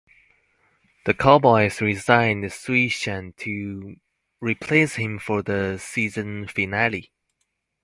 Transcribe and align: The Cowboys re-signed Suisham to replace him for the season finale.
The 1.05 1.13
Cowboys 1.13 1.79
re-signed 1.79 2.43
Suisham 2.45 3.35
to 3.37 3.97
replace 4.39 4.95
him 4.95 5.19
for 5.19 5.43
the 5.43 5.77
season 5.77 6.47
finale. 6.47 7.11